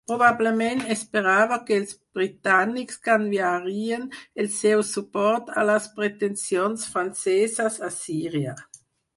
[0.09, 4.09] Probablement esperava que els britànics canviarien
[4.45, 8.61] el seu suport a les pretensions franceses a Síria.